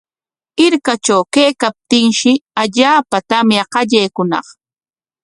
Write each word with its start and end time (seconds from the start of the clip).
Hirkatraw 0.61 1.21
kaykaptinshi 1.33 2.31
allaapa 2.61 3.17
tamya 3.29 3.63
qallaykuñaq. 3.73 4.47